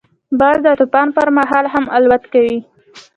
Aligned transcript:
باز 0.39 0.57
د 0.65 0.67
طوفان 0.79 1.07
پر 1.17 1.27
مهال 1.37 1.65
هم 1.73 1.85
الوت 1.97 2.23
کوي 2.33 2.57